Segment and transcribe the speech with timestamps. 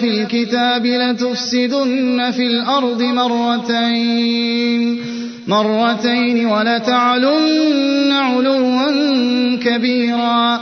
[0.00, 5.00] في الكتاب لتفسدن في الأرض مرتين.
[5.46, 10.60] مرتين ولتعلن علوا كبيرا.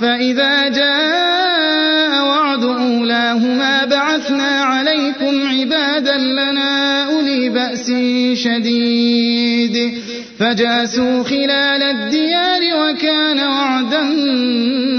[0.00, 7.92] فإذا جاء وعد أولاهما بعثنا عليكم عبادا لنا أولي بأس
[8.34, 9.94] شديد.
[10.38, 14.02] فجاسوا خلال الديار وكان وعدا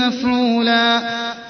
[0.07, 1.12] مفعولا.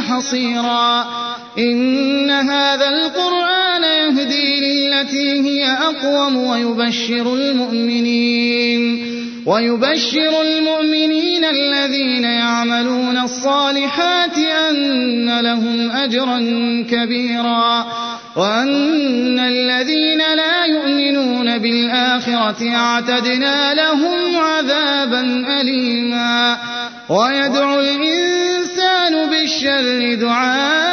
[0.00, 1.06] حصيرا.
[1.58, 9.18] إن هذا القرآن يهدي للتي هي أقوم ويبشر المؤمنين.
[9.46, 16.38] ويبشر المؤمنين الذين يعملون الصالحات أن لهم أجرا
[16.90, 17.86] كبيرا.
[18.36, 25.20] وأن الذين لا يؤمنون بالآخرة أعتدنا لهم عذابا
[25.60, 26.56] أليما.
[27.08, 28.47] ويدعو الإنسان
[29.48, 30.92] بالشر دعاءه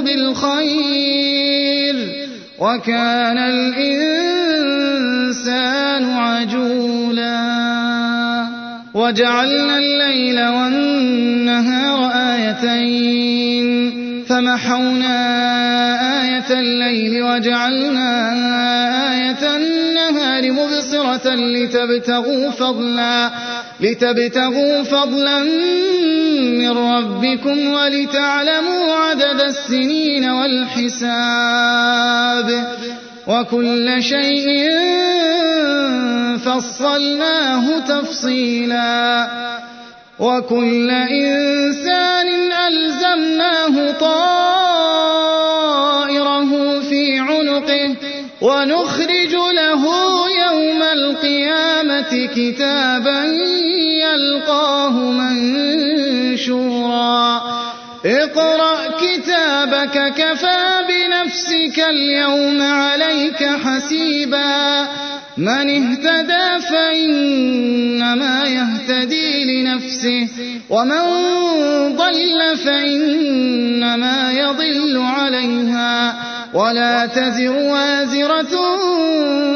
[0.00, 1.96] بالخير
[2.58, 4.44] وكان الإنسان
[6.04, 7.38] عجولا
[8.94, 13.68] وجعلنا الليل والنهار آيتين
[14.28, 15.18] فمحونا
[16.22, 18.32] آية الليل وجعلنا
[19.98, 23.30] النهار مبصرة لتبتغوا فضلا
[23.80, 25.38] لتبتغوا فضلا
[26.58, 31.68] من ربكم ولتعلموا عدد السنين والحساب.
[33.26, 34.70] وكل شيء
[36.38, 39.28] فصلناه تفصيلا.
[40.18, 44.27] وكل إنسان ألزمناه طائره
[52.14, 53.24] كتابا
[54.04, 55.98] يلقاه منشورا.
[58.06, 64.86] اقرأ كتابك كفى بنفسك اليوم عليك حسيبا.
[65.36, 70.28] من اهتدى فإنما يهتدي لنفسه
[70.70, 71.02] ومن
[71.96, 76.14] ضل فإنما يضل عليها.
[76.54, 78.58] ولا تزر وازرة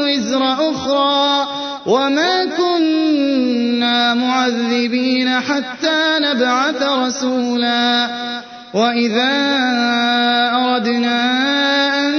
[0.03, 1.62] وزر أخرى.
[1.85, 8.07] وما كنا معذبين حتى نبعث رسولا.
[8.73, 9.33] وإذا
[10.55, 11.19] أردنا
[11.99, 12.11] أن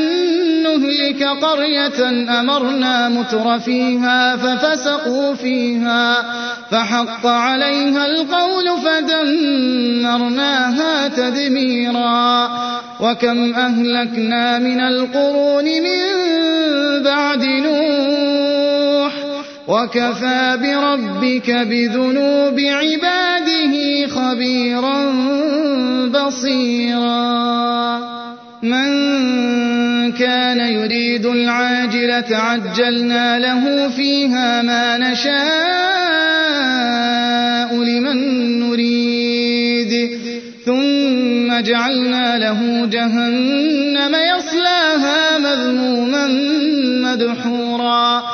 [0.62, 2.08] نهلك قرية
[2.40, 6.24] أمرنا متر فيها ففسقوا فيها
[6.70, 10.28] فحق عليها القول فدمرناها
[11.08, 12.48] تدميرا.
[13.00, 16.04] وكم أهلكنا من القرون من
[17.02, 18.33] بعد نوح
[19.68, 25.12] وكفى بربك بذنوب عباده خبيرا
[26.08, 27.34] بصيرا.
[28.62, 28.92] من
[30.12, 35.34] كان يريد العاجلة عجلنا له فيها ما نشاء
[37.74, 40.18] لمن نريد.
[40.66, 46.26] ثم جعلنا له جهنم يصلاها مذموما
[47.04, 48.33] مدحورا.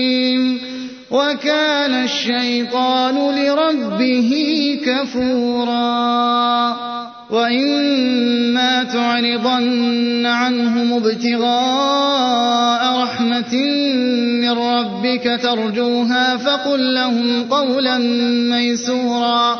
[1.31, 4.31] وكان الشيطان لربه
[4.85, 5.71] كفورا
[7.29, 12.41] وإما تعرضن عنهم ابتغاء
[13.03, 13.55] رحمة
[14.41, 17.97] من ربك ترجوها فقل لهم قولا
[18.51, 19.59] ميسورا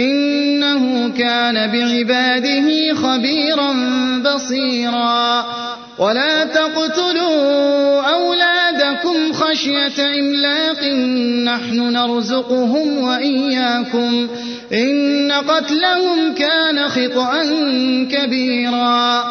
[0.00, 3.72] إنه كان بعباده خبيرا
[4.24, 5.44] بصيرا.
[5.98, 10.84] ولا تقتلوا أولادكم خشية إملاق.
[11.44, 14.28] نحن نرزقهم وإياكم.
[14.72, 17.42] إن قتلهم كان خطأ
[18.10, 19.24] كبيرا.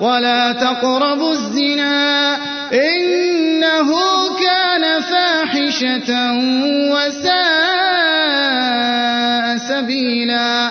[0.00, 2.36] ولا تقربوا الزنا.
[2.72, 3.90] إنه
[4.40, 6.32] كان فاحشة
[6.92, 7.71] وساء
[9.72, 10.70] سبيلا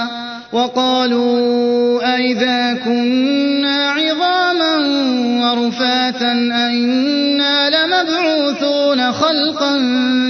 [0.53, 4.77] وقالوا أئذا كنا عظاما
[5.43, 6.31] ورفاتا
[6.67, 9.77] أئنا لمبعوثون خلقا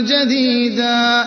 [0.07, 1.25] جديدا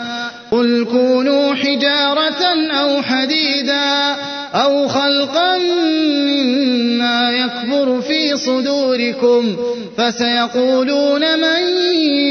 [0.51, 4.17] قل كونوا حجارة أو حديدا
[4.55, 9.57] أو خلقا مما يكبر في صدوركم
[9.97, 11.63] فسيقولون من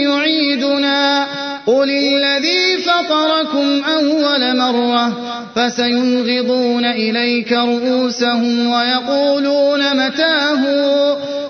[0.03, 1.27] يعيدنا
[1.65, 5.13] قل الذي فطركم أول مرة
[5.55, 10.63] فسينغضون إليك رؤوسهم ويقولون متاه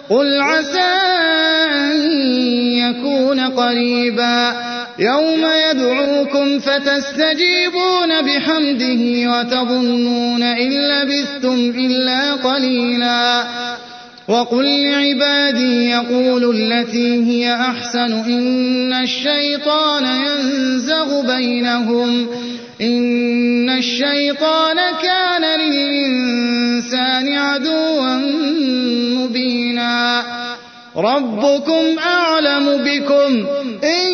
[0.09, 0.93] قل عسى
[1.73, 2.01] أن
[2.77, 4.53] يكون قريبا
[4.99, 13.43] يوم يدعوكم فتستجيبون بحمده وتظنون إن لبثتم إلا قليلا
[14.27, 22.27] وقل لعبادي يقولوا التي هي أحسن إن الشيطان ينزغ بينهم
[22.81, 28.15] إن الشيطان كان للإنسان عدوا
[29.17, 30.23] مبينا
[30.97, 33.47] ربكم أعلم بكم
[33.83, 34.13] إن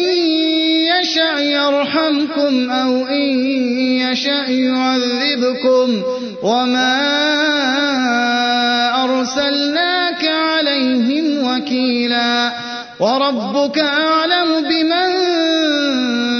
[0.89, 3.49] يشأ يرحمكم أو إن
[3.99, 6.03] يشأ يعذبكم
[6.43, 6.99] وما
[9.03, 9.88] أرسلناك
[12.99, 15.09] وربك أعلم بمن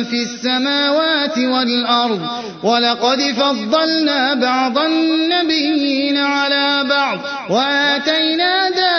[0.04, 2.22] في السماوات والأرض
[2.64, 8.99] ولقد فضلنا بعض النبيين على بعض وآتينا داود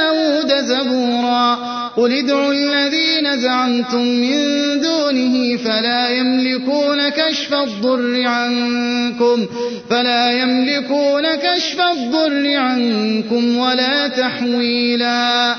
[0.62, 1.58] زبورا.
[1.96, 4.40] قل ادعوا الذين زعمتم من
[4.80, 9.46] دونه فلا يملكون كشف الضر عنكم
[9.90, 15.54] فلا يملكون كشف الضر عنكم ولا تحويلا.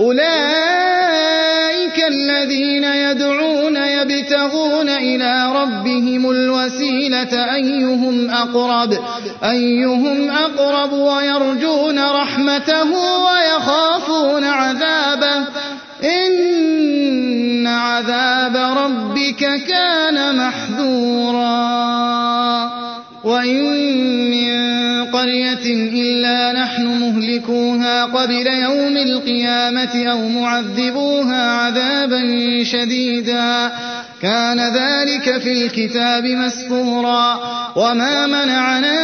[0.00, 1.38] أولئك
[2.08, 8.98] الذين يدعون يبتغون إلى ربهم الوسيلة أيهم أقرب؟
[9.44, 12.90] أيهم أقرب ويرجون رحمته
[13.24, 15.46] ويخافون عذابه
[16.04, 21.48] إن عذاب ربك كان محذورا
[23.24, 24.07] وإن
[25.78, 32.22] إلا نحن مهلكوها قبل يوم القيامة أو معذبوها عذابا
[32.64, 33.72] شديدا.
[34.22, 37.40] كان ذلك في الكتاب مسكورا
[37.76, 38.98] وما منعنا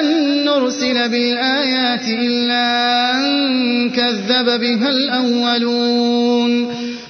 [0.00, 6.74] أن نرسل بالآيات إلا أن كذب بها الأولون.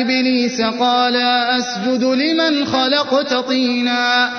[0.00, 4.30] إبليس قال أسجد لمن خلقت طينا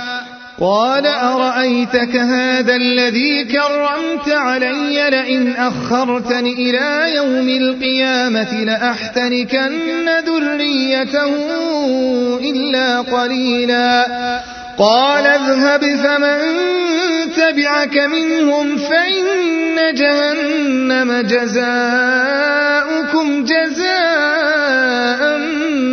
[0.60, 11.34] قال أرأيتك هذا الذي كرمت علي لئن أخرتني إلى يوم القيامة لأحتنكن ذريته
[12.40, 14.06] إلا قليلا
[14.78, 16.38] قال اذهب فمن
[17.36, 22.24] تبعك منهم فإن جهنم جزاؤكم
[23.44, 23.93] جزاء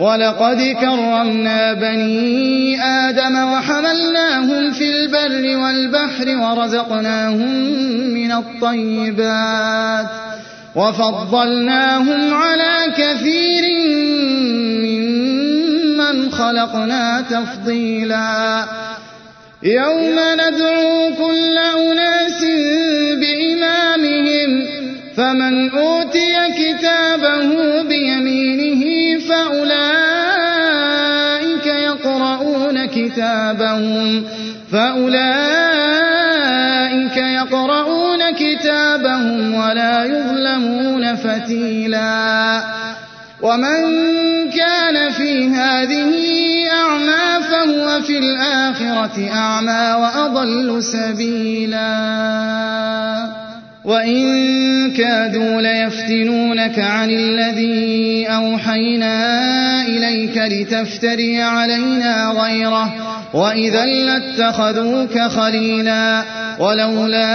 [0.00, 7.64] ولقد كرمنا بني آدم وحملناهم في البر والبحر ورزقناهم
[8.14, 10.06] من الطيبات
[10.76, 13.64] وفضلناهم على كثير
[14.86, 18.64] ممن خلقنا تفضيلا.
[19.62, 22.44] يوم ندعو كل أناس
[23.20, 24.66] بإمامهم
[25.16, 28.95] فمن أوتي كتابه بيمينه
[29.96, 30.86] فأولئك
[31.66, 34.24] يقرؤون كتابهم
[34.72, 35.16] فأولئك
[37.16, 42.62] يقرؤون كتابهم ولا يظلمون فتيلا
[43.42, 43.80] ومن
[44.50, 46.12] كان في هذه
[46.72, 51.96] أعمى فهو في الآخرة أعمى وأضل سبيلا
[53.86, 62.94] وإن كادوا ليفتنونك عن الذي أوحينا إليك لتفتري علينا غيره
[63.34, 66.22] وإذا لاتخذوك خليلا
[66.58, 67.26] ولولا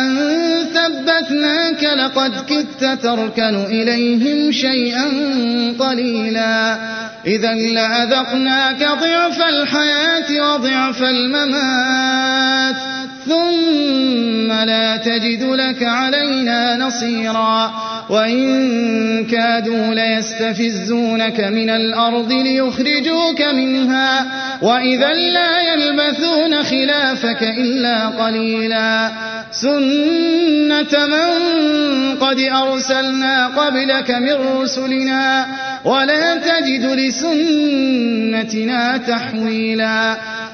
[0.00, 0.16] أن
[0.74, 5.08] ثبتناك لقد كدت تركن إليهم شيئا
[5.78, 6.76] قليلا
[7.26, 12.99] إذا لأذقناك ضعف الحياة وضعف الممات
[13.30, 17.72] ثم لا تجد لك علينا نصيرا.
[18.10, 24.26] وإن كادوا ليستفزونك من الأرض ليخرجوك منها.
[24.62, 29.10] وإذا لا يلبثون خلافك إلا قليلا.
[29.52, 31.40] سنة من
[32.20, 35.46] قد أرسلنا قبلك من رسلنا.
[35.84, 40.16] ولا تجد لسنتنا تحويلا.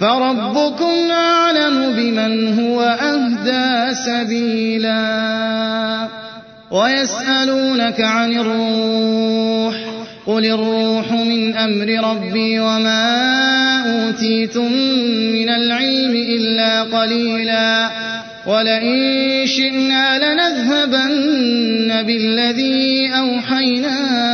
[0.00, 5.04] فربكم أعلم بمن هو أهدى سبيلا
[6.70, 9.74] ويسألونك عن الروح
[10.26, 13.04] قل الروح من أمر ربي وما
[13.86, 14.72] أوتيتم
[15.32, 17.90] من العلم إلا قليلا
[18.46, 24.24] ولئن شئنا لنذهبن بالذي أوحينا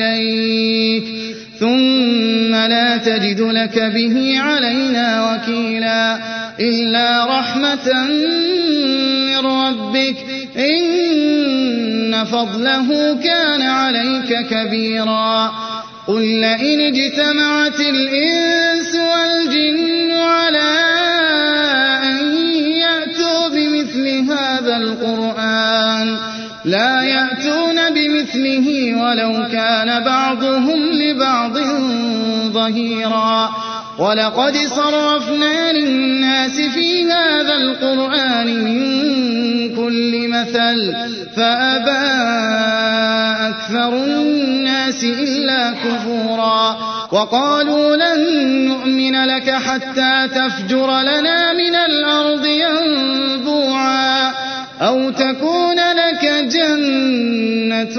[0.00, 0.14] لا
[3.10, 6.18] تجد لك به علينا وكيلا
[6.60, 8.04] إلا رحمة
[9.26, 10.16] من ربك
[10.56, 15.52] إن فضله كان عليك كبيرا
[16.06, 20.72] قل لئن اجتمعت الإنس والجن على
[22.02, 22.18] أن
[22.66, 26.16] يأتوا بمثل هذا القرآن
[26.64, 27.39] لا يأتون
[27.94, 31.58] بمثله ولو كان بعضهم لبعض
[32.52, 33.50] ظهيرا.
[33.98, 38.80] ولقد صرفنا للناس في هذا القرآن من
[39.76, 40.94] كل مثل
[41.36, 42.06] فأبى
[43.48, 46.76] أكثر الناس إلا كفورا.
[47.12, 48.20] وقالوا لن
[48.68, 54.39] نؤمن لك حتى تفجر لنا من الأرض ينبوعا.
[54.80, 57.98] أو تكون لك جنة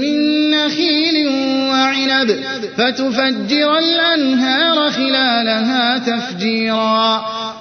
[0.00, 1.28] من نخيل
[1.70, 2.40] وعنب
[2.76, 7.24] فتفجر الأنهار خلالها تفجيرا.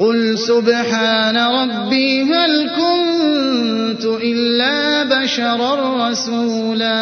[0.00, 6.98] قل سبحان ربي هل كنت إلا بشرا رسولا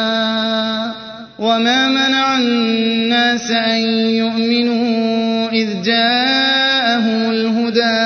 [1.39, 7.99] وما منع الناس أن يؤمنوا إذ جاءهم الهدى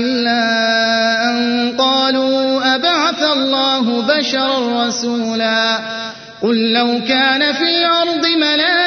[0.00, 0.42] إلا
[1.30, 5.78] أن قالوا أبعث الله بشرا رسولا
[6.42, 8.79] قل لو كان في الأرض ملائكة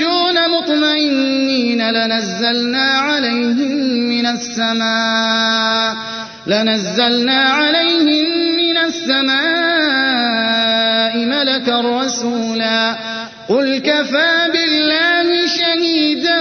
[0.00, 1.90] يمشون مطمئنين.
[1.90, 5.96] لنزلنا عليهم من السماء.
[6.46, 9.36] لنزلنا عليهم من السماء
[11.16, 12.96] ملكا رسولا.
[13.48, 16.38] قل كفى بالله شهيدا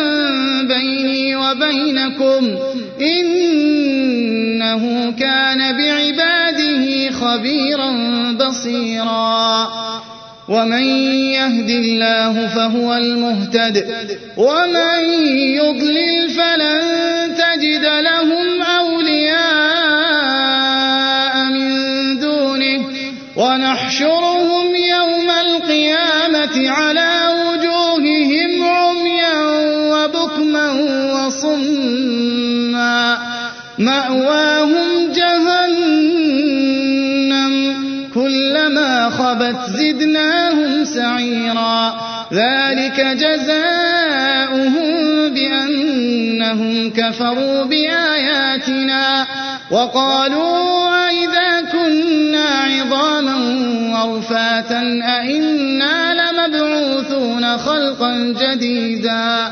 [0.68, 2.58] بيني وبينكم.
[3.02, 7.92] إنه كان بعباده خبيرا
[8.32, 9.85] بصيرا.
[10.50, 10.84] ومن
[11.34, 13.86] يهد الله فهو المهتد
[14.38, 15.04] ومن
[15.34, 16.82] يضلل فلن
[17.36, 19.46] تجد لهم أولياء
[21.46, 22.86] من دونه
[23.36, 29.42] ونحشرهم يوم القيامة على وجوههم عميا
[29.94, 30.72] وبكما
[31.14, 33.18] وصما
[33.78, 34.85] مأواهم
[39.18, 41.96] كلما خبت زدناهم سعيرا
[42.34, 44.84] ذلك جزاؤهم
[45.34, 49.28] بأنهم كفروا بآياتنا
[49.72, 53.36] وقالوا أئذا كنا عظاما
[53.96, 54.82] ورفاتا
[55.20, 59.52] أئنا لمبعوثون خلقا جديدا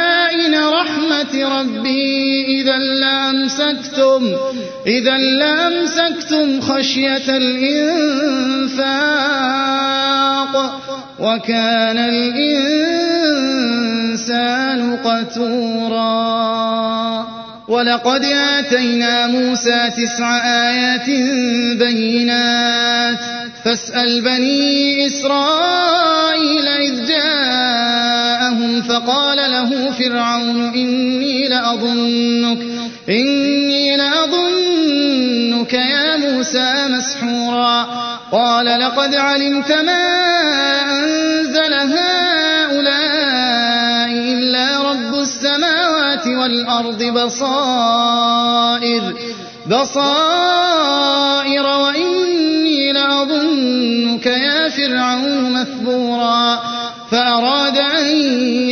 [0.49, 4.35] رحمة ربي إذا لأمسكتم
[4.87, 8.71] إذا لأمسكتم خشية الإنفاق
[11.19, 12.81] وكان الإنسان
[14.97, 16.61] قتورا.
[17.71, 21.09] ولقد آتينا موسى تسع آيات
[21.79, 23.19] بينات
[23.65, 27.50] فاسأل بني إسرائيل إذ جاءهم
[28.81, 32.57] فقال له فرعون إني لأظنك
[33.09, 37.87] إني لأظنك يا موسى مسحورا.
[38.31, 40.31] قال لقد علمت ما
[40.91, 42.91] أنزل هؤلاء
[44.11, 48.21] إلا رب السماوات والأرض بصائر
[49.67, 56.59] بصائر وإني لأظنك يا فرعون مثبورا.
[57.11, 57.70] فأراد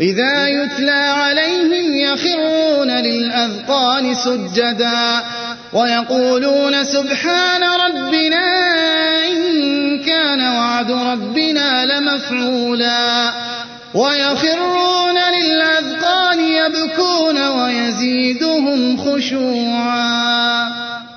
[0.00, 5.22] إذا يتلى عليهم يخرون للأذقان سجدا
[5.72, 8.46] ويقولون سبحان ربنا
[9.26, 13.32] إن كان وعد ربنا لمفعولا
[13.94, 20.68] ويخرون للأذقان يبكون ويزيدهم خشوعا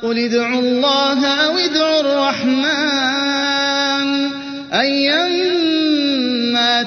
[0.03, 3.53] قل ادعوا الله أو ادعوا الرحمن
[4.73, 5.32] أيما